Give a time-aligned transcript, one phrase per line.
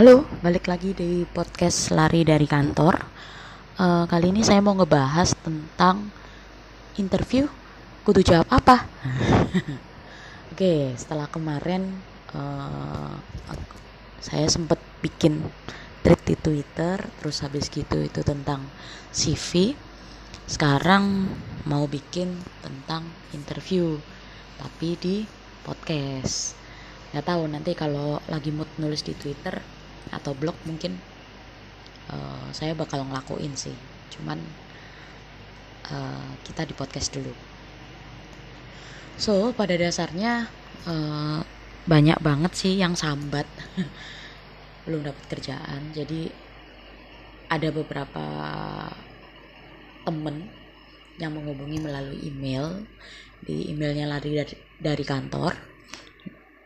[0.00, 2.96] Halo, balik lagi di podcast Lari dari Kantor.
[3.76, 6.08] Uh, kali ini saya mau ngebahas tentang
[6.96, 7.44] interview
[8.00, 8.80] kudu jawab apa.
[10.48, 12.00] Oke, okay, setelah kemarin
[12.32, 13.12] uh,
[14.24, 15.44] saya sempat bikin
[16.00, 18.64] thread di Twitter, terus habis gitu itu tentang
[19.12, 19.76] CV.
[20.48, 21.28] Sekarang
[21.68, 23.04] mau bikin tentang
[23.36, 24.00] interview,
[24.56, 25.28] tapi di
[25.60, 26.56] podcast.
[27.12, 30.96] Gak tahu nanti kalau lagi mood nulis di Twitter atau blog mungkin
[32.10, 33.74] uh, saya bakal ngelakuin sih.
[34.10, 34.40] Cuman
[35.92, 37.32] uh, kita di podcast dulu.
[39.20, 40.48] So pada dasarnya
[40.88, 41.40] uh,
[41.84, 43.46] banyak banget sih yang sambat.
[44.88, 45.92] Belum dapat kerjaan.
[45.92, 46.32] Jadi
[47.50, 48.24] ada beberapa
[50.06, 50.48] temen
[51.20, 52.88] yang menghubungi melalui email.
[53.40, 55.52] Di emailnya lari dari, dari kantor.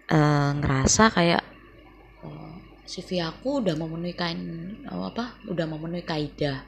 [0.05, 1.43] Uh, ngerasa kayak
[2.85, 4.41] CV aku udah memenuhi kain
[4.89, 6.65] apa udah memenuhi kaidah.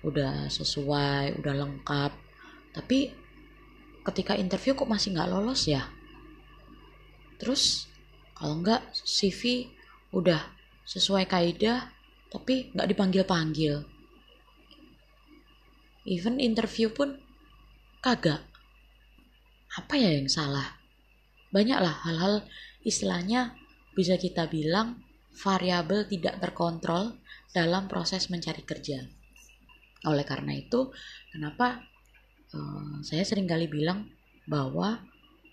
[0.00, 2.12] Udah sesuai udah lengkap.
[2.72, 2.98] Tapi
[4.08, 5.84] ketika interview kok masih nggak lolos ya?
[7.36, 7.88] Terus
[8.32, 9.68] kalau nggak CV
[10.16, 10.40] udah
[10.88, 11.86] sesuai kaidah
[12.32, 13.84] tapi nggak dipanggil panggil
[16.08, 17.20] even interview pun
[18.00, 18.42] kagak.
[19.76, 20.80] Apa ya yang salah?
[21.54, 22.34] Banyaklah hal-hal
[22.82, 23.54] istilahnya
[23.94, 24.98] bisa kita bilang
[25.40, 27.16] variabel tidak terkontrol
[27.50, 29.00] dalam proses mencari kerja.
[30.04, 30.92] Oleh karena itu,
[31.32, 31.80] kenapa
[32.52, 34.08] uh, saya sering kali bilang
[34.44, 35.00] bahwa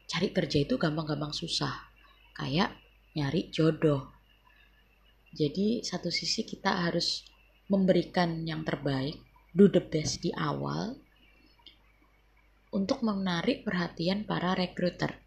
[0.08, 1.74] cari kerja itu gampang-gampang susah,
[2.36, 2.72] kayak
[3.16, 4.08] nyari jodoh.
[5.36, 7.28] Jadi satu sisi kita harus
[7.68, 9.20] memberikan yang terbaik,
[9.52, 10.96] do the best di awal
[12.72, 15.20] untuk menarik perhatian para recruiter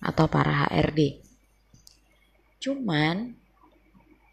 [0.00, 1.20] atau para HRD.
[2.60, 3.43] Cuman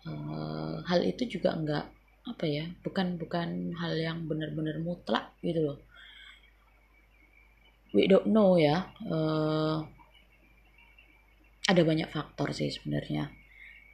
[0.07, 1.85] uh, hal itu juga enggak
[2.21, 5.79] apa ya bukan bukan hal yang benar-benar mutlak gitu loh.
[7.91, 8.87] We don't know ya.
[9.03, 9.83] Uh,
[11.67, 13.31] ada banyak faktor sih sebenarnya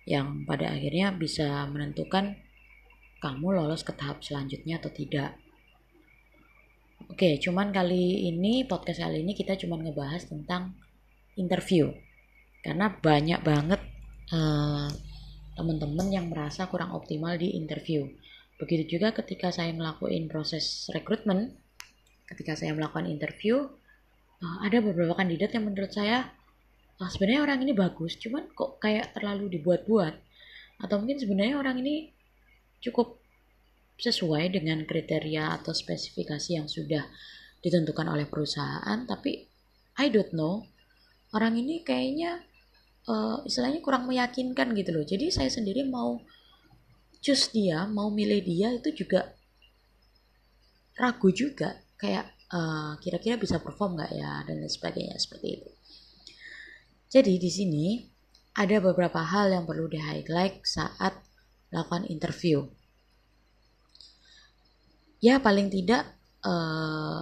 [0.08, 2.40] yang pada akhirnya bisa menentukan
[3.20, 5.36] kamu lolos ke tahap selanjutnya atau tidak.
[7.12, 10.76] Oke, cuman kali ini podcast kali ini kita cuman ngebahas tentang
[11.36, 11.92] interview.
[12.64, 13.82] Karena banyak banget
[14.34, 14.90] uh,
[15.58, 18.06] teman-teman yang merasa kurang optimal di interview.
[18.62, 21.58] Begitu juga ketika saya melakukan proses rekrutmen,
[22.30, 23.66] ketika saya melakukan interview,
[24.42, 26.30] uh, ada beberapa kandidat yang menurut saya
[27.02, 30.14] uh, sebenarnya orang ini bagus, cuman kok kayak terlalu dibuat-buat.
[30.78, 32.14] Atau mungkin sebenarnya orang ini
[32.82, 33.18] cukup
[33.98, 37.02] sesuai dengan kriteria atau spesifikasi yang sudah
[37.66, 39.50] ditentukan oleh perusahaan, tapi
[39.98, 40.62] I don't know,
[41.34, 42.46] orang ini kayaknya
[43.08, 45.04] uh, istilahnya kurang meyakinkan gitu loh.
[45.08, 46.22] Jadi saya sendiri mau
[47.18, 49.34] cus dia mau milih dia itu juga
[51.00, 51.82] ragu juga.
[51.98, 55.72] Kayak uh, kira-kira bisa perform nggak ya dan lain sebagainya seperti itu.
[57.08, 57.86] Jadi di sini
[58.58, 61.16] ada beberapa hal yang perlu di highlight saat
[61.72, 62.66] melakukan interview.
[65.18, 66.06] Ya paling tidak
[66.46, 67.22] uh,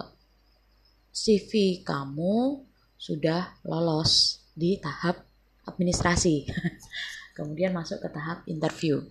[1.16, 2.60] CV kamu
[2.96, 5.25] sudah lolos di tahap
[5.66, 6.46] administrasi.
[7.36, 9.04] Kemudian masuk ke tahap interview.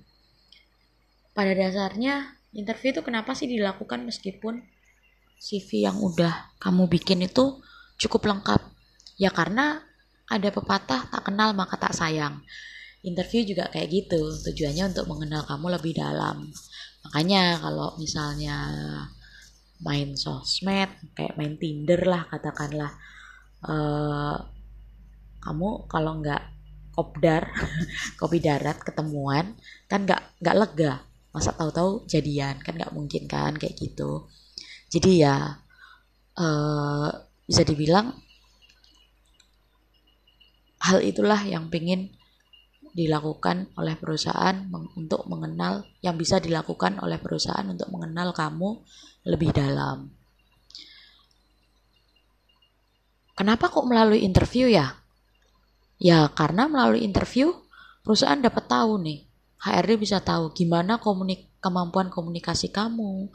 [1.36, 4.64] Pada dasarnya interview itu kenapa sih dilakukan meskipun
[5.36, 7.60] CV yang udah kamu bikin itu
[8.00, 8.64] cukup lengkap?
[9.20, 9.84] Ya karena
[10.26, 12.42] ada pepatah tak kenal maka tak sayang.
[13.06, 16.50] Interview juga kayak gitu, tujuannya untuk mengenal kamu lebih dalam.
[17.06, 18.58] Makanya kalau misalnya
[19.86, 22.90] main sosmed, kayak main Tinder lah katakanlah,
[23.70, 24.42] uh,
[25.46, 26.42] kamu kalau nggak
[26.92, 27.54] kopdar
[28.20, 29.54] kopi darat ketemuan
[29.86, 30.94] kan nggak nggak lega
[31.30, 34.26] masa tahu-tahu jadian kan nggak mungkin kan kayak gitu
[34.90, 35.36] jadi ya
[36.40, 37.10] uh,
[37.46, 38.16] bisa dibilang
[40.82, 42.14] hal itulah yang pengen
[42.96, 44.56] dilakukan oleh perusahaan
[44.96, 48.80] untuk mengenal yang bisa dilakukan oleh perusahaan untuk mengenal kamu
[49.28, 50.16] lebih dalam.
[53.36, 54.96] Kenapa kok melalui interview ya?
[55.96, 57.56] Ya karena melalui interview
[58.04, 59.26] perusahaan dapat tahu nih,
[59.64, 63.32] HRD bisa tahu gimana komunik kemampuan komunikasi kamu,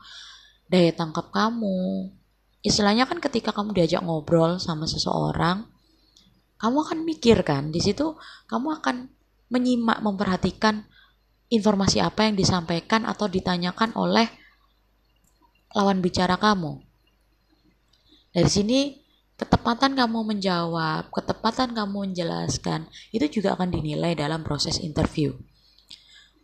[0.71, 2.13] daya tangkap kamu.
[2.61, 5.65] Istilahnya kan ketika kamu diajak ngobrol sama seseorang,
[6.61, 8.15] kamu akan mikir kan, di situ
[8.47, 9.09] kamu akan
[9.51, 10.85] menyimak, memperhatikan
[11.51, 14.31] informasi apa yang disampaikan atau ditanyakan oleh
[15.75, 16.79] lawan bicara kamu.
[18.31, 18.95] Dari sini
[19.41, 25.33] ketepatan kamu menjawab, ketepatan kamu menjelaskan, itu juga akan dinilai dalam proses interview.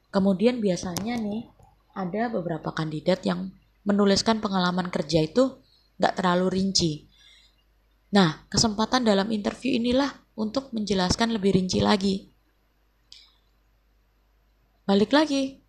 [0.08, 1.44] kemudian biasanya nih
[1.92, 3.52] ada beberapa kandidat yang
[3.84, 5.60] menuliskan pengalaman kerja itu
[6.00, 7.04] nggak terlalu rinci.
[8.16, 12.32] Nah, kesempatan dalam interview inilah untuk menjelaskan lebih rinci lagi.
[14.88, 15.60] Balik lagi,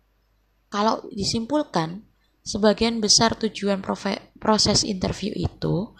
[0.72, 2.08] kalau disimpulkan,
[2.40, 3.84] sebagian besar tujuan
[4.40, 5.92] proses interview itu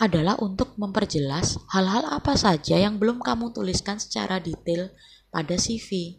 [0.00, 4.88] adalah untuk memperjelas hal-hal apa saja yang belum kamu tuliskan secara detail
[5.28, 6.16] pada CV.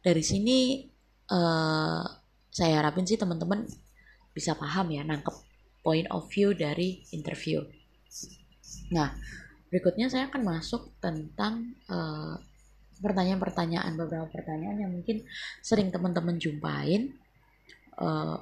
[0.00, 0.88] Dari sini
[1.28, 2.02] uh,
[2.48, 3.68] saya harapin sih teman-teman
[4.32, 5.36] bisa paham ya nangkep
[5.84, 7.60] point of view dari interview.
[8.88, 9.12] Nah,
[9.68, 12.40] berikutnya saya akan masuk tentang uh,
[13.04, 15.28] pertanyaan-pertanyaan beberapa pertanyaan yang mungkin
[15.60, 17.12] sering teman-teman jumpain
[18.00, 18.40] uh,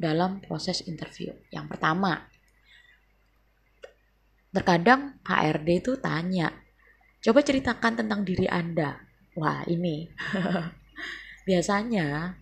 [0.00, 1.28] dalam proses interview.
[1.52, 2.24] Yang pertama,
[4.50, 6.48] terkadang HRD itu tanya,
[7.20, 8.96] coba ceritakan tentang diri Anda.
[9.36, 10.08] Wah ini
[11.48, 12.34] biasanya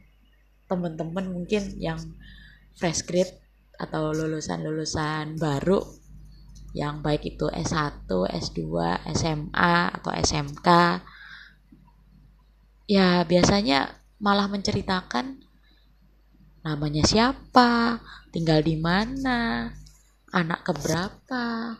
[0.70, 1.98] teman-teman mungkin yang
[2.78, 3.34] fresh grade
[3.76, 5.82] atau lulusan-lulusan baru
[6.76, 8.60] yang baik itu S1, S2,
[9.16, 10.68] SMA atau SMK
[12.88, 15.47] ya biasanya malah menceritakan
[16.64, 18.00] namanya siapa,
[18.34, 19.70] tinggal di mana,
[20.32, 21.76] anak keberapa,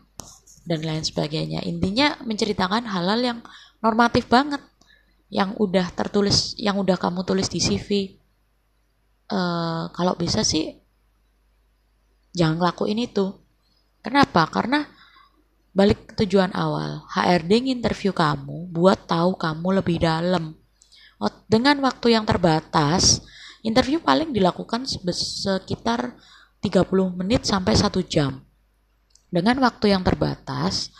[0.69, 1.64] dan lain sebagainya.
[1.64, 3.38] Intinya menceritakan hal-hal yang
[3.80, 4.60] normatif banget,
[5.28, 7.88] yang udah tertulis, yang udah kamu tulis di CV.
[9.28, 10.76] Uh, eh, kalau bisa sih
[12.32, 13.36] jangan lakuin itu.
[14.00, 14.48] Kenapa?
[14.48, 14.84] Karena
[15.76, 20.56] balik ke tujuan awal, HRD interview kamu buat tahu kamu lebih dalam
[21.19, 23.26] Oh, dengan waktu yang terbatas,
[23.62, 26.14] interview paling dilakukan sekitar
[26.62, 28.43] 30 menit sampai 1 jam.
[29.28, 30.90] Dengan waktu yang terbatas,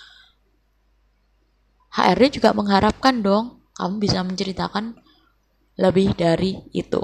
[1.95, 4.99] HRD juga mengharapkan dong kamu bisa menceritakan
[5.79, 7.01] lebih dari itu.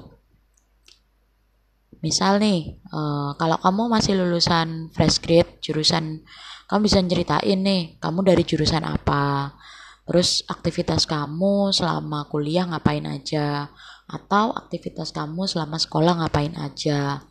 [2.05, 6.21] Misal nih, uh, kalau kamu masih lulusan fresh grade, jurusan
[6.69, 9.57] kamu bisa ceritain nih, kamu dari jurusan apa,
[10.05, 13.73] Terus aktivitas kamu selama kuliah ngapain aja
[14.05, 17.25] atau aktivitas kamu selama sekolah ngapain aja.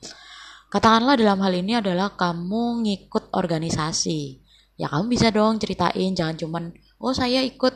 [0.74, 4.42] Katakanlah dalam hal ini adalah kamu ngikut organisasi.
[4.78, 6.64] Ya kamu bisa dong ceritain jangan cuman
[6.98, 7.74] oh saya ikut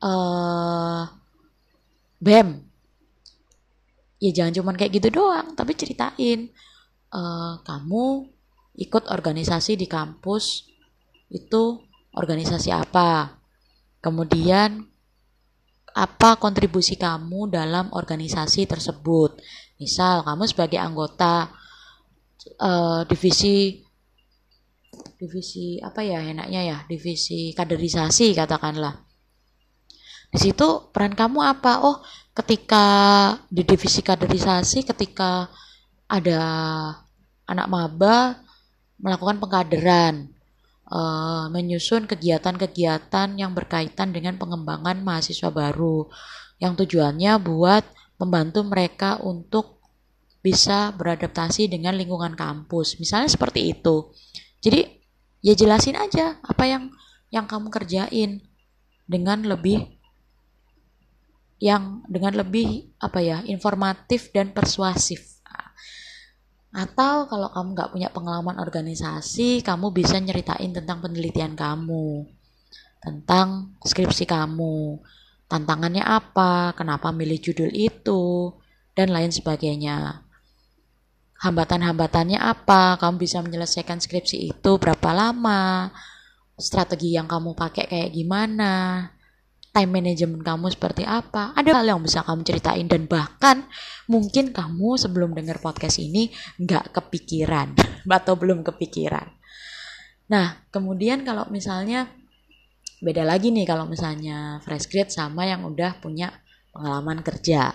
[0.00, 1.04] uh,
[2.20, 2.64] BEM.
[4.24, 6.48] Ya jangan cuman kayak gitu doang, tapi ceritain
[7.12, 8.32] uh, kamu
[8.80, 10.64] ikut organisasi di kampus
[11.28, 11.84] itu
[12.16, 13.44] organisasi apa
[14.04, 14.84] Kemudian
[15.94, 19.38] apa kontribusi kamu dalam organisasi tersebut?
[19.78, 21.54] Misal kamu sebagai anggota
[22.58, 23.78] uh, divisi
[25.14, 29.06] divisi apa ya enaknya ya divisi kaderisasi katakanlah.
[30.34, 31.86] Di situ peran kamu apa?
[31.86, 32.02] Oh
[32.34, 32.86] ketika
[33.46, 35.46] di divisi kaderisasi ketika
[36.10, 36.42] ada
[37.46, 38.42] anak maba
[38.98, 40.33] melakukan pengkaderan
[40.94, 46.06] uh, menyusun kegiatan-kegiatan yang berkaitan dengan pengembangan mahasiswa baru
[46.62, 47.82] yang tujuannya buat
[48.22, 49.82] membantu mereka untuk
[50.38, 53.00] bisa beradaptasi dengan lingkungan kampus.
[53.02, 54.14] Misalnya seperti itu.
[54.62, 54.86] Jadi
[55.42, 56.94] ya jelasin aja apa yang
[57.34, 58.44] yang kamu kerjain
[59.04, 59.98] dengan lebih
[61.58, 65.33] yang dengan lebih apa ya informatif dan persuasif
[66.74, 72.26] atau kalau kamu nggak punya pengalaman organisasi, kamu bisa nyeritain tentang penelitian kamu,
[72.98, 74.98] tentang skripsi kamu,
[75.46, 78.50] tantangannya apa, kenapa milih judul itu,
[78.98, 80.26] dan lain sebagainya.
[81.46, 85.94] Hambatan-hambatannya apa, kamu bisa menyelesaikan skripsi itu berapa lama,
[86.58, 89.13] strategi yang kamu pakai kayak gimana,
[89.74, 91.50] time management kamu seperti apa.
[91.58, 93.66] Ada hal yang bisa kamu ceritain dan bahkan
[94.06, 96.30] mungkin kamu sebelum dengar podcast ini
[96.62, 97.74] nggak kepikiran
[98.22, 99.26] atau belum kepikiran.
[100.30, 102.06] Nah, kemudian kalau misalnya
[103.02, 106.30] beda lagi nih kalau misalnya fresh grade sama yang udah punya
[106.70, 107.74] pengalaman kerja.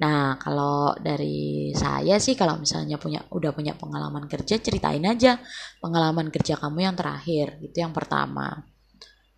[0.00, 5.40] Nah, kalau dari saya sih kalau misalnya punya udah punya pengalaman kerja ceritain aja
[5.80, 8.64] pengalaman kerja kamu yang terakhir, itu yang pertama.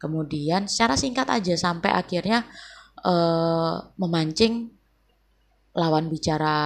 [0.02, 2.42] Kemudian secara singkat aja sampai akhirnya
[3.06, 4.66] uh, memancing
[5.78, 6.58] lawan bicara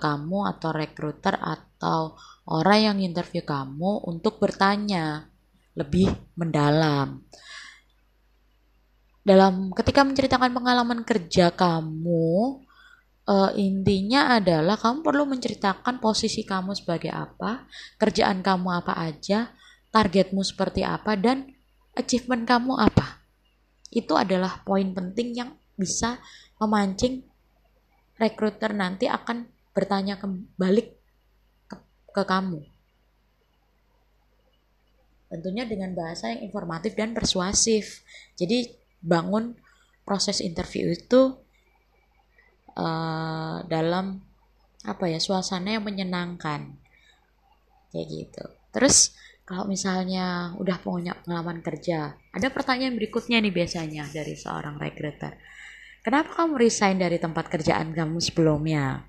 [0.00, 2.16] kamu atau rekruter atau
[2.48, 5.28] orang yang interview kamu untuk bertanya
[5.76, 7.22] lebih mendalam.
[9.20, 12.64] Dalam ketika menceritakan pengalaman kerja kamu,
[13.28, 17.68] uh, intinya adalah kamu perlu menceritakan posisi kamu sebagai apa,
[18.00, 19.52] kerjaan kamu apa aja,
[19.92, 21.57] targetmu seperti apa dan
[21.98, 23.18] achievement kamu apa?
[23.88, 26.20] itu adalah poin penting yang bisa
[26.60, 27.24] memancing
[28.20, 30.82] rekruter nanti akan bertanya kembali
[31.70, 31.76] ke,
[32.12, 32.60] ke kamu.
[35.28, 38.02] Tentunya dengan bahasa yang informatif dan persuasif.
[38.34, 39.54] Jadi bangun
[40.02, 41.36] proses interview itu
[42.74, 44.24] uh, dalam
[44.88, 46.74] apa ya suasana yang menyenangkan
[47.92, 48.44] kayak gitu.
[48.72, 49.14] Terus
[49.48, 55.40] kalau misalnya udah punya pengalaman kerja, ada pertanyaan berikutnya nih biasanya dari seorang recruiter.
[56.04, 59.08] Kenapa kamu resign dari tempat kerjaan kamu sebelumnya?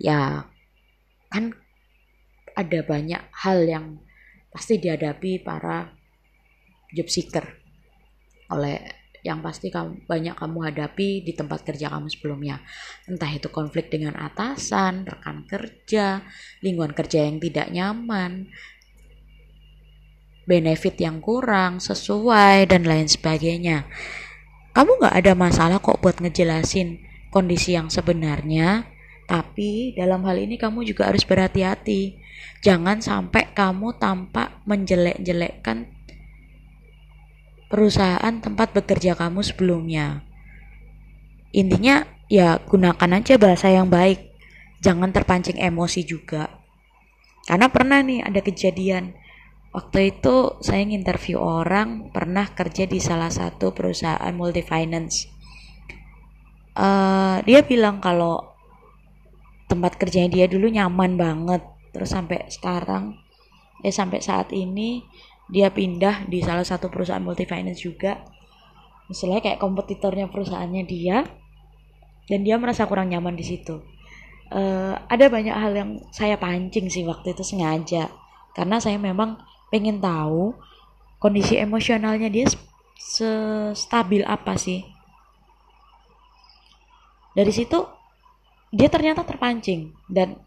[0.00, 0.48] Ya,
[1.28, 1.52] kan
[2.56, 4.00] ada banyak hal yang
[4.48, 5.92] pasti dihadapi para
[6.96, 7.44] job seeker
[8.48, 8.80] oleh
[9.20, 12.64] yang pasti kamu, banyak kamu hadapi di tempat kerja kamu sebelumnya.
[13.04, 16.24] Entah itu konflik dengan atasan, rekan kerja,
[16.64, 18.48] lingkungan kerja yang tidak nyaman,
[20.50, 23.86] benefit yang kurang sesuai dan lain sebagainya.
[24.74, 26.98] Kamu nggak ada masalah kok buat ngejelasin
[27.30, 28.90] kondisi yang sebenarnya,
[29.30, 32.18] tapi dalam hal ini kamu juga harus berhati-hati.
[32.66, 35.86] Jangan sampai kamu tampak menjelek-jelekkan
[37.70, 40.26] perusahaan tempat bekerja kamu sebelumnya.
[41.54, 44.34] Intinya ya gunakan aja bahasa yang baik.
[44.82, 46.50] Jangan terpancing emosi juga.
[47.46, 49.14] Karena pernah nih ada kejadian
[49.70, 55.30] Waktu itu saya nginterview orang pernah kerja di salah satu perusahaan multi finance.
[56.74, 58.50] Uh, dia bilang kalau
[59.70, 61.62] tempat kerjanya dia dulu nyaman banget,
[61.94, 63.14] terus sampai sekarang,
[63.86, 65.06] eh sampai saat ini
[65.46, 68.18] dia pindah di salah satu perusahaan multi finance juga.
[69.06, 71.22] Misalnya kayak kompetitornya perusahaannya dia,
[72.26, 73.78] dan dia merasa kurang nyaman di situ.
[74.50, 78.10] Uh, ada banyak hal yang saya pancing sih waktu itu sengaja,
[78.54, 79.38] karena saya memang
[79.70, 80.52] pengen tahu
[81.22, 82.50] kondisi emosionalnya dia
[83.72, 84.84] stabil apa sih.
[87.32, 87.78] Dari situ
[88.70, 90.38] dia ternyata terpancing dan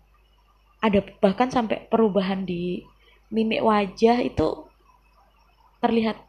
[0.84, 2.84] ada bahkan sampai perubahan di
[3.32, 4.68] mimik wajah itu
[5.80, 6.20] terlihat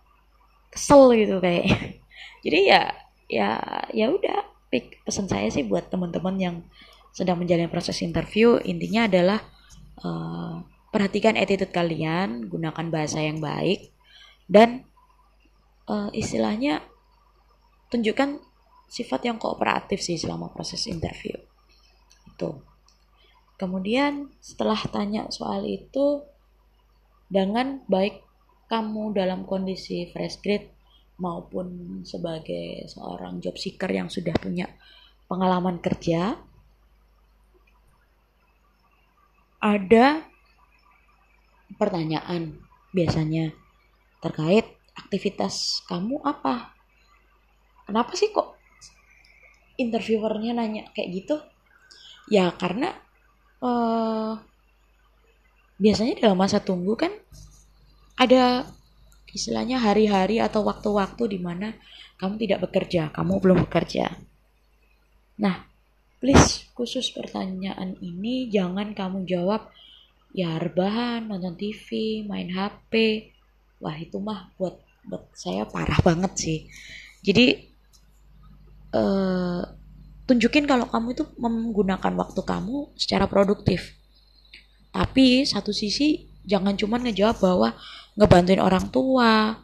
[0.71, 1.99] kesel gitu kayak.
[2.47, 2.95] Jadi ya
[3.27, 3.59] ya
[3.91, 4.47] ya udah
[5.07, 6.57] pesan saya sih buat teman-teman yang
[7.15, 9.39] sedang menjalani proses interview intinya adalah
[10.03, 10.59] uh,
[10.95, 13.91] perhatikan attitude kalian, gunakan bahasa yang baik,
[14.47, 14.87] dan
[15.91, 16.87] uh, istilahnya
[17.91, 18.39] tunjukkan
[18.87, 21.35] sifat yang kooperatif sih selama proses interview.
[22.31, 22.63] Itu.
[23.59, 26.23] Kemudian setelah tanya soal itu,
[27.27, 28.23] dengan baik
[28.71, 30.71] kamu dalam kondisi fresh grade
[31.19, 34.71] maupun sebagai seorang job seeker yang sudah punya
[35.27, 36.39] pengalaman kerja,
[39.59, 40.34] ada
[41.77, 42.57] pertanyaan
[42.95, 43.53] biasanya
[44.21, 46.73] terkait aktivitas kamu apa
[47.89, 48.55] kenapa sih kok
[49.77, 51.37] interviewernya nanya kayak gitu
[52.31, 52.95] ya karena
[53.61, 54.39] uh,
[55.77, 57.13] biasanya dalam masa tunggu kan
[58.15, 58.69] ada
[59.35, 61.75] istilahnya hari-hari atau waktu-waktu di mana
[62.15, 64.15] kamu tidak bekerja, kamu belum bekerja.
[65.43, 65.67] Nah,
[66.23, 69.67] please khusus pertanyaan ini jangan kamu jawab
[70.35, 72.93] ya rebahan nonton TV main HP
[73.79, 74.75] wah itu mah buat
[75.07, 76.59] buat saya parah banget sih.
[77.23, 77.47] Jadi
[78.91, 79.63] eh,
[80.27, 83.95] tunjukin kalau kamu itu menggunakan waktu kamu secara produktif.
[84.91, 87.69] Tapi satu sisi jangan cuma ngejawab bahwa
[88.19, 89.59] ngebantuin orang tua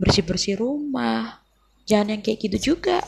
[0.00, 1.38] bersih-bersih rumah
[1.84, 2.98] jangan yang kayak gitu juga.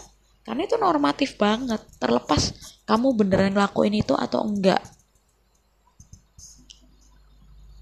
[0.43, 1.81] Karena itu normatif banget.
[1.97, 4.83] Terlepas kamu beneran ngelakuin itu atau enggak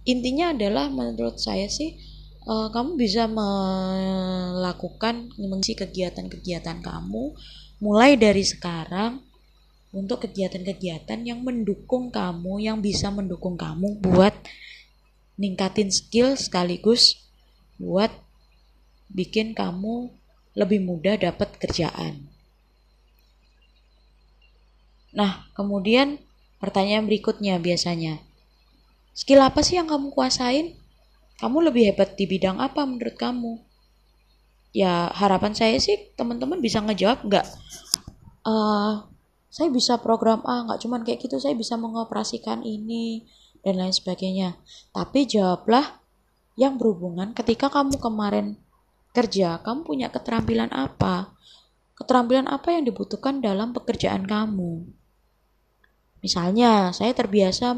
[0.09, 2.01] intinya adalah menurut saya sih
[2.49, 7.37] uh, kamu bisa melakukan mengisi kegiatan-kegiatan kamu
[7.81, 9.21] mulai dari sekarang
[9.91, 14.33] untuk kegiatan-kegiatan yang mendukung kamu yang bisa mendukung kamu buat
[15.41, 17.19] ningkatin skill sekaligus
[17.81, 18.13] buat
[19.11, 20.13] bikin kamu
[20.55, 22.31] lebih mudah dapat kerjaan.
[25.11, 26.23] Nah, kemudian
[26.63, 28.23] pertanyaan berikutnya biasanya,
[29.21, 30.81] Skill apa sih yang kamu kuasain?
[31.45, 33.61] Kamu lebih hebat di bidang apa menurut kamu?
[34.73, 37.47] Ya harapan saya sih teman-teman bisa ngejawab nggak?
[38.49, 39.05] Uh,
[39.53, 43.29] saya bisa program A nggak cuman kayak gitu saya bisa mengoperasikan ini
[43.61, 44.57] dan lain sebagainya.
[44.97, 46.01] Tapi jawablah
[46.57, 48.57] yang berhubungan ketika kamu kemarin
[49.13, 51.37] kerja, kamu punya keterampilan apa?
[51.93, 55.00] Keterampilan apa yang dibutuhkan dalam pekerjaan kamu?
[56.21, 57.73] Misalnya, saya terbiasa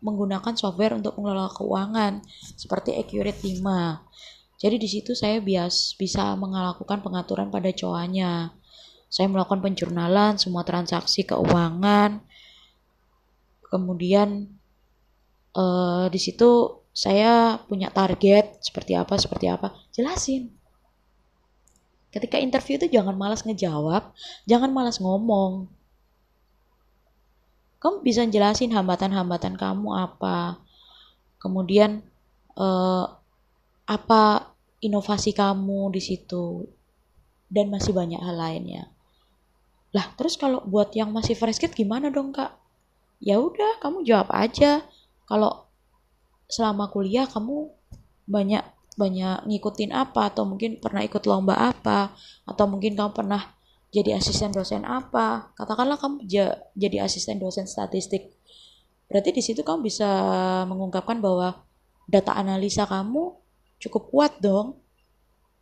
[0.00, 2.24] menggunakan software untuk mengelola keuangan
[2.56, 4.60] seperti Accurate 5.
[4.62, 8.54] Jadi di situ saya bias bisa melakukan pengaturan pada cowoknya.
[9.12, 12.24] Saya melakukan penjurnalan semua transaksi keuangan.
[13.68, 14.48] Kemudian
[15.56, 20.52] uh, di situ saya punya target seperti apa seperti apa jelasin
[22.12, 24.12] ketika interview itu jangan malas ngejawab
[24.44, 25.72] jangan malas ngomong
[27.82, 30.62] kamu bisa jelasin hambatan-hambatan kamu apa?
[31.42, 32.06] Kemudian
[32.54, 33.10] uh,
[33.90, 36.70] apa inovasi kamu di situ?
[37.50, 38.86] Dan masih banyak hal lainnya.
[39.90, 42.54] Lah terus kalau buat yang masih fresh grad gimana dong kak?
[43.18, 44.86] Ya udah kamu jawab aja.
[45.26, 45.66] Kalau
[46.46, 47.66] selama kuliah kamu
[48.30, 48.62] banyak
[48.94, 50.30] banyak ngikutin apa?
[50.30, 52.14] Atau mungkin pernah ikut lomba apa?
[52.46, 53.42] Atau mungkin kamu pernah
[53.92, 55.52] jadi asisten dosen apa?
[55.52, 58.32] Katakanlah kamu ja, jadi asisten dosen statistik.
[59.04, 60.08] Berarti di situ kamu bisa
[60.64, 61.68] mengungkapkan bahwa
[62.08, 63.36] data analisa kamu
[63.76, 64.80] cukup kuat dong.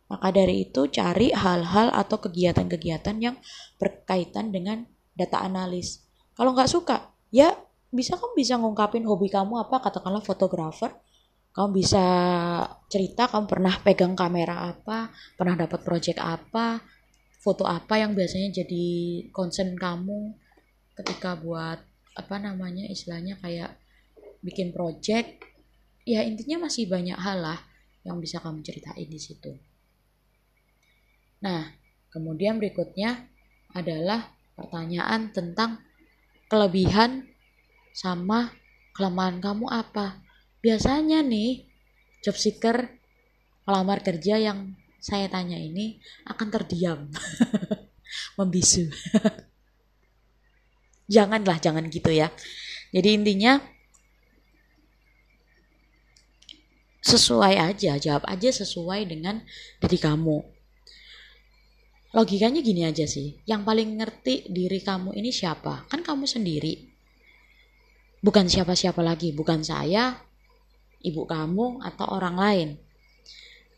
[0.07, 3.35] Maka dari itu cari hal-hal atau kegiatan-kegiatan yang
[3.75, 6.07] berkaitan dengan data analis.
[6.31, 7.51] Kalau nggak suka ya
[7.91, 10.95] bisa kamu bisa ngungkapin hobi kamu apa katakanlah fotografer.
[11.51, 12.03] Kamu bisa
[12.87, 16.79] cerita kamu pernah pegang kamera apa pernah dapat project apa
[17.41, 18.87] foto apa yang biasanya jadi
[19.33, 20.37] concern kamu
[20.95, 21.81] ketika buat
[22.13, 23.75] apa namanya istilahnya kayak
[24.45, 25.41] bikin project
[26.05, 27.59] ya intinya masih banyak hal lah
[28.05, 29.51] yang bisa kamu ceritain di situ
[31.41, 31.73] nah
[32.13, 33.25] kemudian berikutnya
[33.73, 35.81] adalah pertanyaan tentang
[36.51, 37.25] kelebihan
[37.95, 38.51] sama
[38.95, 40.19] kelemahan kamu apa.
[40.61, 41.65] Biasanya nih,
[42.21, 43.01] job seeker
[43.63, 45.97] pelamar kerja yang saya tanya ini
[46.29, 47.09] akan terdiam,
[48.37, 48.87] membisu.
[51.11, 52.31] Janganlah, jangan gitu ya.
[52.95, 53.59] Jadi intinya
[57.03, 59.43] sesuai aja, jawab aja sesuai dengan
[59.83, 60.39] diri kamu.
[62.15, 65.83] Logikanya gini aja sih, yang paling ngerti diri kamu ini siapa?
[65.91, 66.91] Kan kamu sendiri
[68.21, 70.21] bukan siapa-siapa lagi, bukan saya,
[71.01, 72.69] ibu kamu, atau orang lain.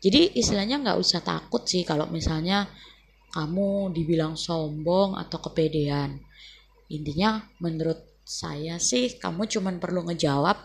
[0.04, 2.68] Jadi istilahnya nggak usah takut sih kalau misalnya
[3.32, 6.20] kamu dibilang sombong atau kepedean.
[6.92, 10.60] Intinya menurut saya sih kamu cuma perlu ngejawab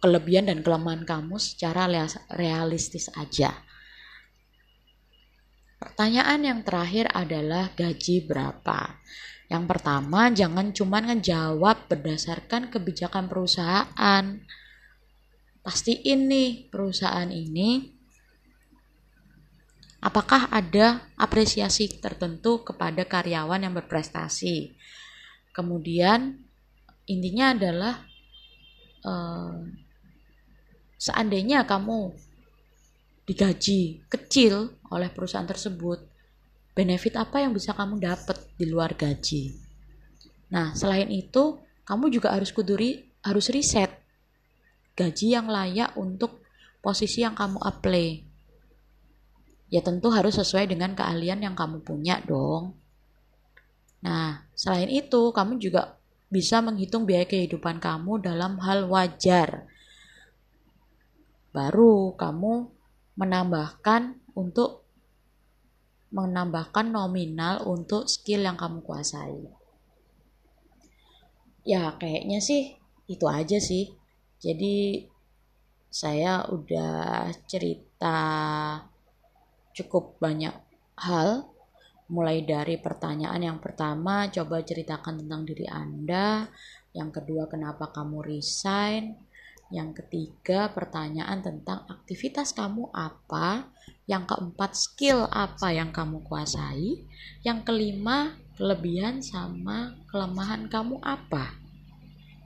[0.00, 1.84] kelebihan dan kelemahan kamu secara
[2.32, 3.52] realistis aja.
[5.76, 9.00] Pertanyaan yang terakhir adalah gaji berapa?
[9.52, 14.24] Yang pertama, jangan cuma ngejawab berdasarkan kebijakan perusahaan.
[15.60, 17.99] Pastiin nih perusahaan ini
[20.00, 24.72] apakah ada apresiasi tertentu kepada karyawan yang berprestasi.
[25.52, 26.40] Kemudian
[27.04, 27.94] intinya adalah
[29.04, 29.56] eh,
[30.96, 32.16] seandainya kamu
[33.28, 36.02] digaji kecil oleh perusahaan tersebut,
[36.74, 39.54] benefit apa yang bisa kamu dapat di luar gaji.
[40.50, 44.00] Nah, selain itu, kamu juga harus kuduri harus riset
[45.00, 46.44] gaji yang layak untuk
[46.84, 48.29] posisi yang kamu apply.
[49.70, 52.74] Ya tentu harus sesuai dengan keahlian yang kamu punya dong.
[54.02, 55.94] Nah, selain itu, kamu juga
[56.26, 59.70] bisa menghitung biaya kehidupan kamu dalam hal wajar.
[61.54, 62.70] Baru kamu
[63.14, 64.86] menambahkan untuk
[66.10, 69.46] menambahkan nominal untuk skill yang kamu kuasai.
[71.62, 72.74] Ya, kayaknya sih
[73.06, 73.94] itu aja sih.
[74.42, 75.06] Jadi
[75.90, 78.18] saya udah cerita
[79.80, 80.52] cukup banyak
[81.00, 81.48] hal
[82.10, 86.50] mulai dari pertanyaan yang pertama coba ceritakan tentang diri Anda,
[86.90, 89.14] yang kedua kenapa kamu resign,
[89.70, 93.70] yang ketiga, pertanyaan tentang aktivitas kamu apa.
[94.10, 97.06] Yang keempat, skill apa yang kamu kuasai.
[97.46, 101.54] Yang kelima, kelebihan sama kelemahan kamu apa.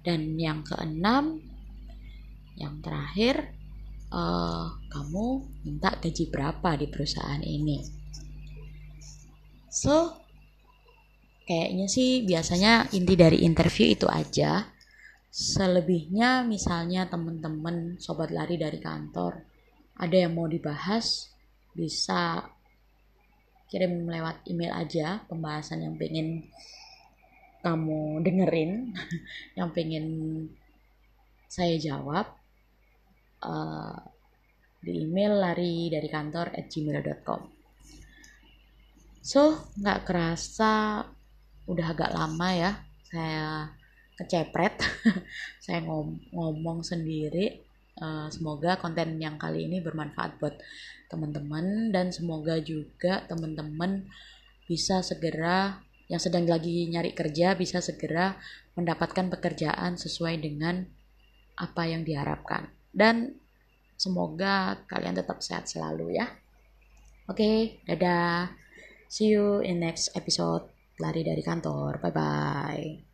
[0.05, 1.41] Dan yang keenam,
[2.61, 3.54] yang terakhir,
[4.15, 5.27] uh, kamu
[5.67, 7.83] minta gaji berapa di perusahaan ini.
[9.75, 10.15] So,
[11.51, 14.71] kayaknya sih biasanya inti dari interview itu aja
[15.35, 19.43] selebihnya misalnya teman-teman sobat lari dari kantor
[19.99, 21.27] ada yang mau dibahas
[21.75, 22.47] bisa
[23.67, 26.47] kirim lewat email aja pembahasan yang pengen
[27.67, 28.95] kamu dengerin
[29.59, 30.07] yang pengen
[31.51, 32.31] saya jawab
[33.45, 33.97] uh,
[34.81, 37.41] di email lari dari kantor at gmail.com
[39.25, 41.05] so nggak kerasa
[41.65, 42.73] udah agak lama ya
[43.09, 43.73] saya
[44.19, 44.79] kecepret
[45.65, 47.63] saya ngom ngomong sendiri.
[47.95, 50.59] Uh, semoga konten yang kali ini bermanfaat buat
[51.07, 54.11] teman-teman dan semoga juga teman-teman
[54.67, 55.79] bisa segera
[56.11, 58.35] yang sedang lagi nyari kerja bisa segera
[58.75, 60.83] mendapatkan pekerjaan sesuai dengan
[61.55, 63.35] apa yang diharapkan dan
[63.99, 66.31] semoga kalian tetap sehat selalu ya.
[67.27, 67.59] Oke okay,
[67.91, 68.55] dadah.
[69.11, 70.71] See you in next episode.
[71.03, 71.99] Lari dari kantor.
[71.99, 73.14] Bye bye